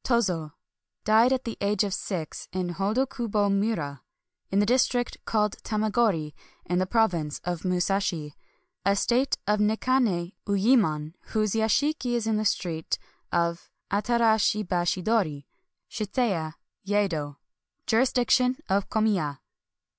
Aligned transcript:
^ 0.00 0.02
Tozo.— 0.02 0.54
Died 1.10 1.30
at 1.30 1.44
the 1.44 1.58
age 1.60 1.84
of 1.84 1.92
six 1.92 2.48
in 2.54 2.70
Hodo 2.70 3.04
kubo 3.04 3.50
mura, 3.50 4.00
in 4.50 4.60
tlie 4.60 4.64
district 4.66 5.22
called 5.26 5.62
Tamagori 5.62 6.32
in 6.64 6.78
the 6.78 6.86
province 6.86 7.42
of 7.44 7.66
Musashi. 7.66 8.34
Estate 8.86 9.36
of 9.46 9.60
Nakane 9.60 10.32
Uyemon, 10.46 11.12
whose 11.34 11.52
yashiki 11.52 12.14
is 12.14 12.26
in 12.26 12.38
the 12.38 12.46
street 12.46 12.98
Ata 13.30 13.60
rashi 13.92 14.66
bashi 14.66 15.02
dori, 15.02 15.46
Shitaya, 15.90 16.54
Yedo. 16.86 17.36
Jurisdiction 17.86 18.56
of 18.70 18.88
Komiya. 18.88 19.38